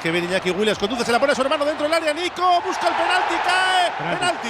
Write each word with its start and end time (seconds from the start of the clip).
que 0.00 0.10
viene 0.10 0.26
Iñaki 0.26 0.50
Williams, 0.50 0.78
conduce, 0.78 1.04
se 1.04 1.12
la 1.12 1.18
pone 1.18 1.32
a 1.32 1.34
su 1.34 1.42
hermano 1.42 1.64
dentro 1.64 1.84
del 1.84 1.94
área. 1.94 2.12
Nico 2.12 2.60
busca 2.64 2.88
el 2.88 2.94
penalti, 2.94 3.34
cae. 3.46 4.16
Penalti. 4.16 4.48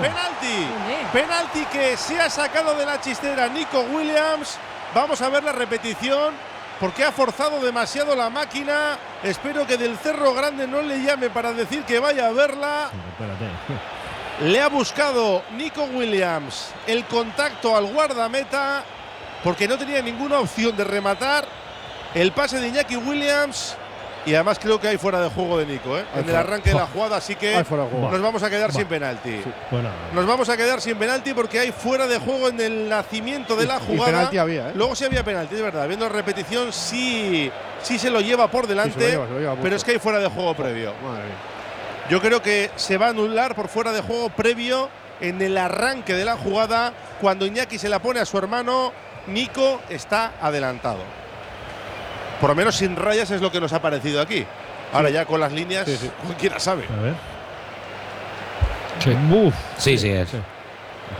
Penalti. 0.00 0.68
Penalti 1.12 1.64
que 1.66 1.96
se 1.96 2.20
ha 2.20 2.28
sacado 2.28 2.74
de 2.74 2.86
la 2.86 3.00
chistera 3.00 3.48
Nico 3.48 3.80
Williams. 3.80 4.58
Vamos 4.94 5.20
a 5.22 5.28
ver 5.28 5.42
la 5.42 5.52
repetición 5.52 6.34
porque 6.78 7.04
ha 7.04 7.12
forzado 7.12 7.60
demasiado 7.60 8.14
la 8.14 8.28
máquina. 8.28 8.98
Espero 9.22 9.66
que 9.66 9.76
del 9.76 9.96
Cerro 9.98 10.34
Grande 10.34 10.66
no 10.66 10.82
le 10.82 11.02
llame 11.02 11.30
para 11.30 11.52
decir 11.52 11.84
que 11.84 11.98
vaya 11.98 12.26
a 12.26 12.32
verla. 12.32 12.90
Le 14.40 14.60
ha 14.60 14.68
buscado 14.68 15.44
Nico 15.52 15.84
Williams 15.84 16.72
el 16.86 17.04
contacto 17.04 17.76
al 17.76 17.86
guardameta 17.92 18.82
porque 19.44 19.68
no 19.68 19.76
tenía 19.76 20.00
ninguna 20.02 20.40
opción 20.40 20.76
de 20.76 20.84
rematar. 20.84 21.46
El 22.14 22.32
pase 22.32 22.58
de 22.58 22.68
Iñaki 22.68 22.96
Williams 22.96 23.76
y 24.24 24.34
además 24.34 24.58
creo 24.58 24.80
que 24.80 24.88
hay 24.88 24.98
fuera 24.98 25.20
de 25.20 25.28
juego 25.28 25.58
de 25.58 25.66
Nico, 25.66 25.98
¿eh? 25.98 26.04
en 26.14 26.28
el 26.28 26.36
arranque 26.36 26.70
de 26.70 26.76
la 26.76 26.86
jugada, 26.86 27.16
así 27.16 27.34
que 27.34 27.54
nos 27.56 28.22
vamos 28.22 28.42
a 28.42 28.50
quedar 28.50 28.72
sin 28.72 28.86
penalti. 28.86 29.40
Nos 30.12 30.26
vamos 30.26 30.48
a 30.48 30.56
quedar 30.56 30.80
sin 30.80 30.96
penalti 30.96 31.34
porque 31.34 31.58
hay 31.58 31.72
fuera 31.72 32.06
de 32.06 32.18
juego 32.18 32.48
en 32.48 32.60
el 32.60 32.88
nacimiento 32.88 33.56
de 33.56 33.66
la 33.66 33.80
jugada. 33.80 34.30
¿eh? 34.32 34.72
Luego 34.74 34.94
sí 34.94 35.04
había 35.04 35.24
penalti, 35.24 35.56
es 35.56 35.62
verdad. 35.62 35.88
Viendo 35.88 36.08
repetición, 36.08 36.72
sí, 36.72 37.50
sí 37.82 37.98
se 37.98 38.10
lo 38.10 38.20
lleva 38.20 38.48
por 38.48 38.66
delante, 38.66 39.18
pero 39.60 39.76
es 39.76 39.82
que 39.82 39.92
hay 39.92 39.98
fuera 39.98 40.18
de 40.18 40.28
juego 40.28 40.54
previo. 40.54 40.92
Yo 42.08 42.20
creo 42.20 42.42
que 42.42 42.70
se 42.76 42.98
va 42.98 43.06
a 43.06 43.10
anular 43.10 43.54
por 43.54 43.68
fuera 43.68 43.92
de 43.92 44.02
juego 44.02 44.28
previo 44.30 44.88
en 45.20 45.40
el 45.40 45.56
arranque 45.56 46.14
de 46.14 46.24
la 46.24 46.36
jugada. 46.36 46.92
Cuando 47.20 47.46
Iñaki 47.46 47.78
se 47.78 47.88
la 47.88 48.00
pone 48.00 48.20
a 48.20 48.26
su 48.26 48.38
hermano, 48.38 48.92
Nico 49.26 49.80
está 49.88 50.32
adelantado 50.40 51.21
por 52.42 52.50
lo 52.50 52.56
menos 52.56 52.74
sin 52.74 52.96
rayas 52.96 53.30
es 53.30 53.40
lo 53.40 53.52
que 53.52 53.60
nos 53.60 53.72
ha 53.72 53.80
parecido 53.80 54.20
aquí. 54.20 54.44
Ahora 54.92 55.10
ya 55.10 55.24
con 55.26 55.38
las 55.38 55.52
líneas, 55.52 55.88
cualquiera 56.24 56.58
sabe. 56.58 56.82
A 56.98 57.00
ver. 57.00 57.14
Sí, 59.78 59.96
sí, 59.96 60.08
es. 60.08 60.28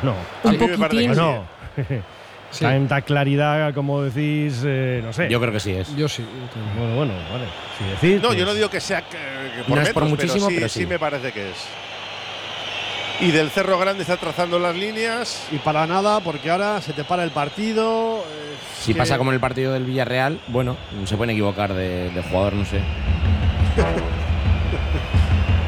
No. 0.02 0.16
Un 0.42 0.58
poquitín. 0.58 1.12
No. 1.14 1.44
Tanta 2.58 3.02
claridad 3.02 3.72
como 3.72 4.02
decís, 4.02 4.64
eh, 4.66 5.00
no 5.05 5.12
sé. 5.12 5.28
Yo 5.28 5.38
creo 5.41 5.52
que 5.52 5.61
sí 5.61 5.70
es. 5.70 5.94
Yo 5.94 6.08
sí. 6.08 6.27
Bueno, 6.77 6.96
bueno, 6.96 7.12
vale. 7.30 7.44
Si 7.78 7.84
decís, 8.08 8.20
no, 8.20 8.30
yo 8.30 8.39
pues- 8.39 8.46
no 8.46 8.55
digo 8.55 8.68
que 8.68 8.80
sea 8.80 9.02
que, 9.02 9.16
que 9.16 9.62
por, 9.62 9.77
No 9.77 9.83
es 9.83 9.91
por 9.91 10.02
metros, 10.02 10.08
muchísimo, 10.11 10.48
pero, 10.48 10.50
sí, 10.50 10.56
pero 10.56 10.68
sí. 10.68 10.86
me 10.86 10.98
parece 10.98 11.30
que 11.30 11.50
es. 11.50 11.56
Y 13.22 13.30
del 13.30 13.50
Cerro 13.50 13.78
Grande 13.78 14.02
está 14.02 14.16
trazando 14.16 14.58
las 14.58 14.74
líneas. 14.74 15.46
Y 15.52 15.58
para 15.58 15.86
nada, 15.86 16.20
porque 16.20 16.50
ahora 16.50 16.80
se 16.82 16.92
te 16.92 17.04
para 17.04 17.22
el 17.22 17.30
partido. 17.30 18.18
eh, 18.18 18.56
Si 18.80 18.92
que- 18.92 18.98
pasa 18.98 19.16
como 19.16 19.30
en 19.30 19.34
el 19.34 19.40
partido 19.40 19.72
del 19.72 19.84
Villarreal, 19.84 20.40
bueno, 20.48 20.76
se 21.04 21.16
pueden 21.16 21.30
equivocar 21.30 21.72
de, 21.72 22.10
de 22.10 22.22
jugador, 22.22 22.54
no 22.54 22.64
sé. 22.64 22.80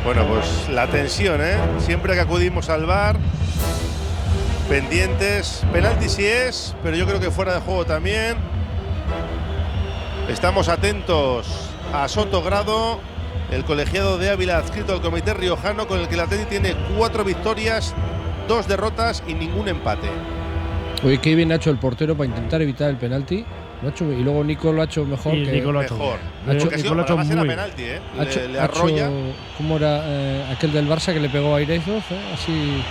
Bueno, 0.05 0.27
pues 0.27 0.69
la 0.69 0.86
tensión, 0.86 1.41
¿eh? 1.42 1.56
Siempre 1.78 2.12
que 2.12 2.20
acudimos 2.20 2.69
al 2.69 2.84
bar, 2.84 3.16
pendientes. 4.69 5.64
Penalti 5.72 6.10
sí 6.10 6.27
es, 6.27 6.77
pero 6.82 6.94
yo 6.94 7.06
creo 7.06 7.20
que 7.20 7.30
fuera 7.30 7.55
de 7.55 7.60
juego 7.60 7.86
también. 7.86 8.36
Estamos 10.28 10.69
atentos 10.69 11.47
a 11.94 12.06
Soto 12.08 12.42
Grado, 12.42 13.00
el 13.51 13.65
colegiado 13.65 14.19
de 14.19 14.31
Ávila 14.31 14.59
adscrito 14.59 14.93
al 14.93 15.01
comité 15.01 15.35
riojano, 15.35 15.87
con 15.87 16.01
el 16.01 16.09
que 16.09 16.15
el 16.15 16.21
Atleti 16.21 16.45
tiene 16.47 16.75
cuatro 16.97 17.25
victorias, 17.25 17.95
dos 18.49 18.67
derrotas 18.69 19.23
y 19.27 19.35
ningún 19.35 19.69
empate. 19.69 20.09
Oye, 21.05 21.19
qué 21.19 21.35
bien 21.35 21.53
ha 21.53 21.57
hecho 21.57 21.71
el 21.71 21.79
portero 21.79 22.17
para 22.17 22.29
intentar 22.29 22.62
evitar 22.62 22.89
el 22.91 22.97
penalti. 22.97 23.45
Lo 23.83 23.89
ha 23.89 23.91
hecho- 23.93 24.11
y 24.11 24.23
luego 24.23 24.43
Nico 24.43 24.73
lo 24.73 24.81
ha 24.81 24.85
hecho 24.87 25.05
mejor. 25.05 25.35
Y 25.35 25.45
que, 25.45 25.53
Nico 25.53 25.71
lo 25.73 25.81
ha 25.81 25.85
hecho 25.85 25.95
Mejor. 25.97 26.19
Ha 26.49 26.53
hecho- 26.55 26.69
ha 26.73 26.77
Nico 26.77 26.95
lo 26.95 27.01
ha 27.01 27.05
hecho 27.05 27.12
además 27.12 27.31
era 27.31 27.41
muy 27.41 27.49
penalti, 27.49 27.83
¿eh? 27.83 28.01
ha 28.19 28.23
hecho- 28.23 28.41
Le, 28.41 28.49
le 28.49 28.61
ha 28.61 28.65
hecho- 28.65 28.79
arrolla. 28.79 29.11
¿Cómo 29.59 29.77
era 29.77 30.03
eh, 30.07 30.45
aquel 30.53 30.73
del 30.73 30.89
Barça 30.89 31.12
que 31.12 31.21
le 31.21 31.29
pegó 31.29 31.55
a 31.55 31.61
Ireizos? 31.61 32.03
eh? 32.11 32.33
Así. 32.33 32.83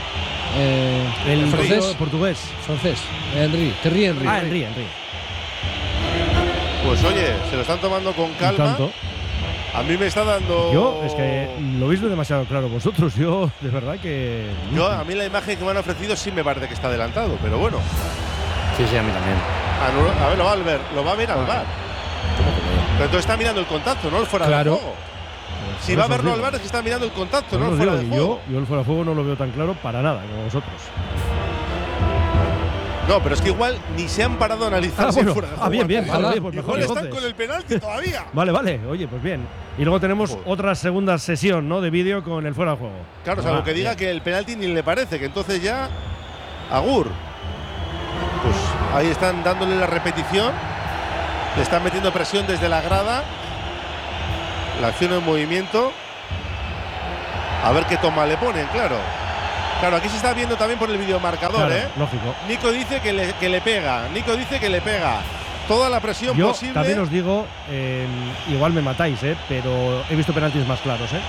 eh, 0.56 1.04
El 1.30 1.48
francés. 1.48 1.96
portugués. 1.98 2.38
Francés. 2.66 3.00
Henry. 3.36 3.74
Terry 3.82 4.06
Henry. 4.06 4.28
Ah, 4.28 4.40
Henry, 4.44 4.64
Henry. 4.66 4.86
Pues 6.86 7.04
oye, 7.06 7.28
se 7.50 7.56
lo 7.56 7.62
están 7.62 7.80
tomando 7.80 8.12
con 8.14 8.32
calma. 8.34 8.58
tanto. 8.66 8.92
A 9.76 9.82
mí 9.82 9.98
me 9.98 10.06
está 10.06 10.24
dando. 10.24 10.72
Yo, 10.72 11.02
es 11.04 11.14
que 11.14 11.50
lo 11.80 11.88
veis 11.88 12.00
demasiado 12.02 12.46
claro 12.46 12.70
vosotros. 12.70 13.16
Yo, 13.16 13.50
de 13.62 13.70
verdad 13.70 13.98
que. 14.00 14.46
Yo, 14.74 14.88
a 14.88 15.04
mí 15.04 15.16
la 15.16 15.26
imagen 15.26 15.58
que 15.58 15.64
me 15.66 15.72
han 15.72 15.78
ofrecido 15.78 16.16
sí 16.16 16.32
me 16.32 16.44
parece 16.44 16.68
que 16.68 16.74
está 16.76 16.88
adelantado, 16.90 17.38
pero 17.42 17.58
bueno. 17.58 17.78
Sí, 18.78 18.86
sí, 18.90 18.96
a 18.98 19.02
mí 19.02 19.12
también. 19.12 19.38
Anula- 19.84 20.24
A 20.26 20.30
ver, 20.30 20.38
lo 20.38 20.46
va 20.46 20.52
a 20.52 20.56
ver, 20.58 20.80
lo 20.96 21.04
va 21.04 21.12
a 21.12 21.16
ver 21.16 21.32
al 21.32 21.46
bar. 21.46 21.66
Pero 22.94 23.06
entonces 23.06 23.20
está 23.22 23.36
mirando 23.36 23.62
el 23.62 23.68
contacto, 23.68 24.12
no 24.12 24.20
el 24.20 24.26
fuera 24.28 24.46
Claro. 24.46 24.72
de 24.74 24.78
juego. 24.78 24.96
Si 25.82 25.96
va 25.96 26.04
a 26.06 26.08
verlo 26.08 26.34
al 26.34 26.42
bar 26.42 26.54
es 26.54 26.60
que 26.62 26.66
está 26.68 26.82
mirando 26.82 27.06
el 27.08 27.12
contacto, 27.12 27.58
no 27.58 27.70
el 27.70 27.78
fuera 27.78 27.94
digo 27.98 28.04
de 28.04 28.10
juego. 28.10 28.42
yo, 28.48 28.54
yo 28.54 28.60
el 28.60 28.66
fuera 28.68 28.82
de 28.84 28.86
juego 28.86 29.04
no 29.06 29.14
lo 29.16 29.24
veo 29.26 29.36
tan 29.36 29.52
claro 29.52 29.74
para 29.82 30.02
nada 30.02 30.22
como 30.22 30.44
vosotros. 30.44 30.72
No, 33.08 33.22
pero 33.22 33.36
es 33.36 33.42
que 33.42 33.50
igual 33.50 33.78
ni 33.98 34.08
se 34.08 34.24
han 34.24 34.38
parado 34.38 34.64
a 34.64 34.68
analizar 34.68 35.08
Ah, 35.08 35.12
si 35.12 35.20
el 35.20 35.26
bueno. 35.26 35.34
fuera 35.42 35.56
de 35.56 35.62
Ah, 35.62 35.70
bien, 35.70 35.86
bien. 35.88 36.08
Vale, 36.08 36.42
pues 36.42 36.56
mejor 36.56 36.80
están 36.80 37.10
con 37.10 37.24
el 37.24 37.36
penalti 37.36 37.78
todavía. 37.80 38.26
Vale, 38.34 38.52
vale. 38.52 38.80
Oye, 38.88 39.08
pues 39.08 39.22
bien. 39.22 39.46
Y 39.78 39.84
luego 39.84 40.00
tenemos 40.00 40.30
Joder. 40.30 40.44
otra 40.48 40.76
segunda 40.76 41.18
sesión, 41.18 41.68
¿no? 41.68 41.82
De 41.82 41.90
vídeo 41.90 42.24
con 42.24 42.46
el 42.46 42.54
fuera 42.56 42.72
de 42.72 42.78
juego. 42.78 42.96
Claro, 43.26 43.42
salvo 43.44 43.60
Ah, 43.60 43.64
que 43.64 43.74
diga 43.74 43.90
bien. 43.92 43.98
que 44.00 44.10
el 44.12 44.22
penalti 44.22 44.56
ni 44.56 44.68
le 44.68 44.84
parece, 44.84 45.20
que 45.20 45.26
entonces 45.26 45.62
ya. 45.62 45.90
Agur. 46.72 47.08
Pues 48.44 48.56
ahí 48.96 49.08
están 49.12 49.44
dándole 49.44 49.76
la 49.76 49.88
repetición. 49.88 50.54
Le 51.58 51.62
están 51.62 51.84
metiendo 51.84 52.12
presión 52.14 52.48
desde 52.48 52.70
la 52.70 52.82
grada. 52.82 53.24
La 54.82 54.88
acción 54.88 55.12
en 55.14 55.24
movimiento. 55.26 55.92
A 57.64 57.72
ver 57.72 57.86
qué 57.86 57.98
toma 57.98 58.26
le 58.26 58.38
ponen, 58.38 58.66
claro. 58.68 58.96
Claro, 59.84 59.98
aquí 59.98 60.08
se 60.08 60.16
está 60.16 60.34
viendo 60.34 60.56
también 60.56 60.80
por 60.80 60.90
el 60.90 60.98
videomarcador, 60.98 61.58
Claro, 61.68 61.74
¿eh? 61.76 61.88
lógico. 61.98 62.34
Nico 62.48 62.72
dice 62.72 63.02
que 63.02 63.12
le, 63.12 63.34
que 63.34 63.50
le 63.50 63.60
pega. 63.60 64.08
Nico 64.14 64.34
dice 64.38 64.58
que 64.58 64.70
le 64.70 64.80
pega. 64.80 65.20
Toda 65.68 65.90
la 65.90 66.00
presión 66.00 66.38
Yo 66.38 66.48
posible. 66.50 66.74
también 66.74 67.00
os 67.00 67.10
digo, 67.12 67.46
eh, 67.70 68.08
igual 68.50 68.72
me 68.72 68.82
matáis, 68.82 69.22
¿eh? 69.24 69.36
Pero 69.50 70.02
he 70.10 70.16
visto 70.16 70.32
penaltis 70.32 70.66
más 70.66 70.80
claros, 70.80 71.12
¿eh? 71.12 71.20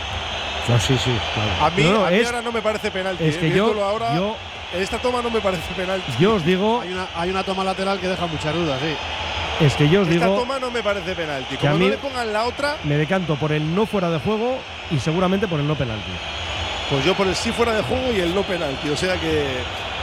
No, 0.69 0.79
sí, 0.79 0.97
sí, 1.03 1.11
claro. 1.35 1.51
A 1.67 1.71
mí, 1.71 1.83
No, 1.83 1.93
no, 1.99 2.07
a 2.07 2.11
mí 2.11 2.17
es- 2.19 2.27
ahora 2.27 2.43
no 2.43 2.53
me 2.53 2.63
parece 2.63 2.93
penalti. 2.93 3.25
Es 3.25 3.35
¿eh? 3.35 3.41
que 3.41 3.51
yo, 3.51 3.85
ahora, 3.85 4.15
yo, 4.15 4.37
en 4.73 4.83
esta 4.83 4.99
toma 4.99 5.21
no 5.21 5.31
me 5.31 5.41
parece 5.41 5.75
penalti. 5.75 6.13
yo 6.21 6.35
os 6.37 6.45
digo, 6.45 6.81
Hay 6.81 6.93
una, 6.93 7.07
hay 7.17 7.31
una 7.31 7.43
toma 7.43 7.65
lateral 7.65 7.99
que 7.99 8.07
deja 8.07 8.25
muchas 8.29 8.55
dudas, 8.55 8.79
sí. 8.81 9.65
es 9.67 9.75
que 9.75 9.89
yo 9.89 10.03
os 10.03 10.09
Esta 10.09 10.27
digo, 10.27 10.39
toma 10.39 10.61
no 10.61 10.71
me 10.71 10.81
parece 10.81 11.13
penalti. 11.17 11.57
que 11.57 11.67
a 11.67 11.71
Como 11.73 11.81
mí- 11.81 11.87
no 11.87 11.91
le 11.91 11.99
pongan 11.99 12.33
la 12.33 12.45
otra, 12.45 12.77
me 12.85 12.97
decanto 12.97 13.35
por 13.35 13.51
el 13.51 13.75
no 13.75 13.85
fuera 13.85 14.11
de 14.11 14.21
juego 14.21 14.59
y 14.93 14.99
seguramente 15.01 15.49
por 15.49 15.59
el 15.59 15.67
no 15.67 15.75
penalti. 15.75 16.13
Pues 16.91 17.05
yo 17.05 17.15
por 17.15 17.27
el 17.27 17.35
sí 17.35 17.53
fuera 17.53 17.73
de 17.73 17.83
juego 17.83 18.13
y 18.13 18.21
el 18.21 18.35
no 18.35 18.43
penalti. 18.43 18.89
O 18.91 18.97
sea 18.97 19.15
que, 19.21 19.47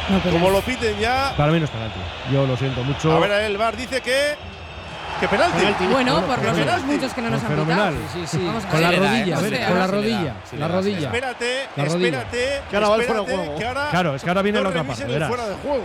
No, 0.09 0.19
como 0.31 0.49
lo 0.49 0.61
piten 0.61 0.97
ya. 0.99 1.33
Para 1.37 1.51
mí 1.51 1.59
no 1.59 1.65
es 1.65 1.71
penalti. 1.71 1.99
Yo 2.31 2.45
lo 2.45 2.57
siento 2.57 2.83
mucho. 2.83 3.11
A 3.15 3.19
ver, 3.19 3.31
el 3.31 3.57
VAR 3.57 3.75
dice 3.77 4.01
que. 4.01 4.35
que 5.19 5.27
penalti. 5.27 5.63
Bueno, 5.91 6.21
por 6.21 6.39
otros 6.39 6.57
penalti. 6.57 6.85
muchos 6.85 7.13
que 7.13 7.21
no 7.21 7.29
nos 7.29 7.43
han 7.43 7.55
pitado. 7.65 7.91
Sí, 8.13 8.21
sí. 8.25 8.43
Vamos 8.45 8.65
a 8.65 8.67
con 8.69 8.81
la 8.81 8.91
rodilla, 8.91 9.35
con 9.67 9.79
la 9.79 9.87
rodilla, 9.87 10.35
la 10.57 10.67
rodilla. 10.67 11.07
Espérate, 11.07 11.67
La 11.75 11.85
rodilla. 11.85 12.07
espérate. 12.21 12.61
Que 12.69 12.75
ahora 12.75 12.89
va 12.89 12.95
el 12.95 13.01
fuera 13.03 13.21
de 13.21 13.35
juego. 13.35 13.55
ahora 13.67 13.87
Claro, 13.91 14.15
es 14.15 14.23
que 14.23 14.29
ahora 14.29 14.41
viene 14.41 14.57
no 14.57 14.63
la 14.63 14.69
otra 14.69 14.83
parte, 14.83 15.03
el 15.03 15.25
fuera 15.25 15.47
de 15.47 15.55
juego. 15.55 15.83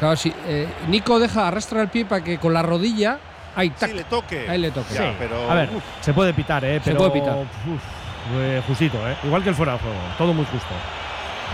Claro, 0.00 0.16
sí. 0.16 0.32
eh, 0.48 0.66
Nico 0.88 1.18
deja, 1.20 1.46
arrastra 1.46 1.80
el 1.82 1.88
pie 1.88 2.04
para 2.04 2.24
que 2.24 2.38
con 2.38 2.52
la 2.52 2.62
rodilla. 2.62 3.18
Ahí, 3.56 3.70
tac. 3.70 3.88
Sí, 3.90 3.94
le 3.96 4.02
toque. 4.04 4.48
Ahí 4.48 4.58
le 4.58 4.72
toque. 4.72 4.94
Ya, 4.94 5.02
Sí. 5.02 5.16
pero- 5.18 5.48
A 5.50 5.54
ver, 5.54 5.70
uf. 5.72 5.82
se 6.00 6.12
puede 6.12 6.34
pitar, 6.34 6.64
¿eh? 6.64 6.80
Se 6.84 6.92
puede 6.96 7.10
pitar. 7.12 7.36
uf, 7.36 7.80
eh, 8.34 8.62
justito, 8.66 8.96
¿eh? 9.08 9.16
Igual 9.24 9.42
que 9.42 9.48
el 9.50 9.54
fuera 9.54 9.72
de 9.74 9.78
juego. 9.78 9.96
Todo 10.18 10.32
muy 10.32 10.44
justo. 10.46 10.68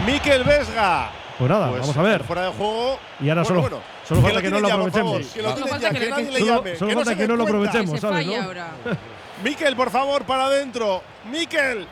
Miquel 0.06 0.44
Vesga. 0.44 1.10
Pues 1.38 1.50
nada, 1.50 1.68
Pues 1.70 1.80
vamos 1.80 1.96
a 1.96 2.02
ver. 2.02 2.24
Fuera 2.24 2.42
de 2.42 2.48
juego. 2.50 2.98
Y 3.20 3.28
ahora 3.30 3.42
bueno, 3.42 3.44
solo, 3.44 3.60
bueno. 3.62 3.80
solo 4.06 4.20
falta 4.22 4.42
que 4.42 4.50
no 4.50 4.60
lo 4.60 4.68
aprovechemos. 4.68 5.12
favor, 5.12 5.32
Que 5.34 5.42
lo 5.42 5.50
Solo 5.54 5.66
falta 5.66 5.78
ya, 5.80 5.88
que 5.90 5.98
que 5.98 6.04
le- 6.04 6.10
nadie 6.10 6.24
que- 6.26 6.32
le 6.32 6.38
Solo, 6.40 6.56
llame. 6.56 6.76
solo 6.76 6.88
que 6.88 6.94
no 6.94 7.00
falta 7.00 7.10
se 7.10 7.16
que 7.16 7.22
dé 7.22 7.28
no 7.28 7.36
lo 7.36 7.42
aprovechemos, 7.44 7.90
se 7.94 7.98
¿sabes? 8.00 8.26
falla 8.26 8.38
no? 8.40 8.44
ahora. 8.46 8.68
Miquel, 9.44 9.76
por 9.76 9.90
favor, 9.90 10.24
para 10.24 10.44
adentro. 10.46 11.02
Miquel. 11.30 11.86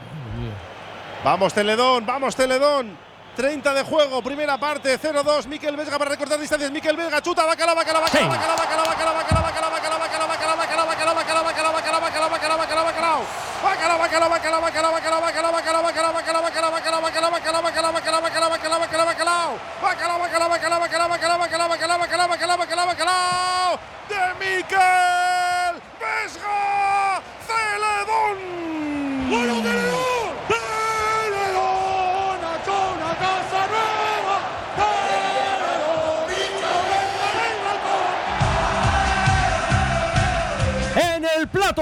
Vamos, 1.24 1.52
Teledón, 1.54 2.06
vamos, 2.06 2.36
Teledón. 2.36 2.96
30 3.36 3.72
de 3.72 3.82
juego, 3.84 4.20
primera 4.20 4.58
parte, 4.58 4.98
0-2. 4.98 5.46
Miquel 5.46 5.76
Vesga 5.76 5.96
para 5.96 6.10
recortar 6.10 6.38
distancias. 6.40 6.72
Miquel 6.72 6.96
Vesga, 6.96 7.22
chuta, 7.22 7.44
bacala, 7.46 7.72
bacala, 7.72 8.00
bacala, 8.00 8.20
Sí. 8.20 8.28
bacala, 8.28 8.54
bacala, 8.56 8.82
bacala, 8.82 8.82
bacala, 8.82 9.12
bacala, 9.12 9.12
bacala, 9.12 9.40
bacala, 9.40 9.57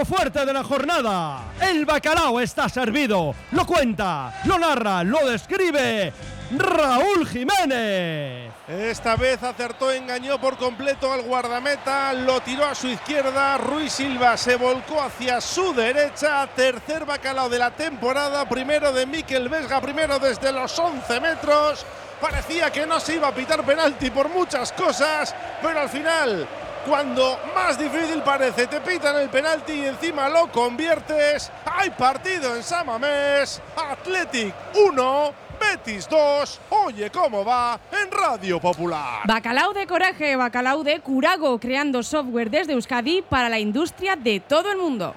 fuerte 0.05 0.45
de 0.45 0.53
la 0.53 0.63
jornada. 0.63 1.45
El 1.61 1.87
bacalao 1.87 2.41
está 2.41 2.69
servido. 2.69 3.35
Lo 3.53 3.67
cuenta, 3.67 4.41
lo 4.45 4.59
narra, 4.59 5.03
lo 5.03 5.27
describe 5.27 6.13
Raúl 6.51 7.27
Jiménez. 7.27 8.53
Esta 8.69 9.17
vez 9.17 9.43
acertó, 9.43 9.91
engañó 9.91 10.41
por 10.41 10.57
completo 10.57 11.13
al 11.13 11.23
guardameta, 11.23 12.13
lo 12.13 12.41
tiró 12.41 12.65
a 12.65 12.75
su 12.75 12.89
izquierda, 12.89 13.59
Ruiz 13.59 13.93
Silva 13.93 14.37
se 14.37 14.57
volcó 14.57 15.01
hacia 15.03 15.41
su 15.41 15.73
derecha, 15.73 16.47
tercer 16.55 17.05
bacalao 17.05 17.49
de 17.49 17.59
la 17.59 17.71
temporada, 17.71 18.49
primero 18.49 18.93
de 18.93 19.07
Miquel 19.07 19.49
Vesga, 19.49 19.81
primero 19.81 20.19
desde 20.19 20.53
los 20.53 20.79
11 20.79 21.21
metros. 21.21 21.87
Parecía 22.21 22.71
que 22.71 22.87
no 22.87 22.99
se 22.99 23.17
iba 23.17 23.29
a 23.29 23.35
pitar 23.35 23.63
penalti 23.65 24.11
por 24.11 24.29
muchas 24.29 24.73
cosas, 24.73 25.35
pero 25.61 25.81
al 25.81 25.89
final 25.89 26.49
cuando 26.87 27.39
más 27.55 27.79
difícil 27.79 28.23
parece, 28.23 28.67
te 28.67 28.81
pitan 28.81 29.17
el 29.17 29.29
penalti 29.29 29.73
y 29.73 29.87
encima 29.87 30.29
lo 30.29 30.51
conviertes. 30.51 31.51
Hay 31.65 31.91
partido 31.91 32.55
en 32.55 32.63
Samamés. 32.63 33.61
Athletic 33.77 34.55
1, 34.75 35.33
Betis 35.61 36.09
2. 36.09 36.61
Oye 36.71 37.11
cómo 37.11 37.45
va 37.45 37.79
en 37.93 38.11
Radio 38.11 38.61
Popular. 38.61 39.23
Bacalao 39.27 39.73
de 39.73 39.87
coraje, 39.87 40.37
bacalao 40.37 40.85
de 40.85 41.01
Curago, 41.01 41.59
creando 41.59 42.03
software 42.03 42.51
desde 42.51 42.73
Euskadi 42.73 43.23
para 43.23 43.49
la 43.49 43.59
industria 43.59 44.17
de 44.17 44.41
todo 44.41 44.71
el 44.71 44.79
mundo. 44.79 45.15